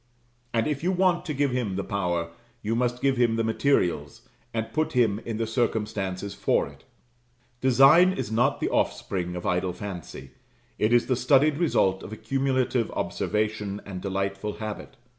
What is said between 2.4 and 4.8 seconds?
you must give him the materials, and